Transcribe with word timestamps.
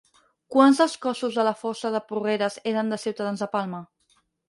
Quants 0.55 0.81
dels 0.81 0.95
cossos 1.03 1.37
de 1.41 1.45
la 1.49 1.53
fossa 1.61 1.93
de 1.99 2.03
Porreres 2.09 2.59
eren 2.75 2.93
de 2.95 3.03
ciutadans 3.07 3.45
de 3.47 3.53
Palma? 3.57 3.87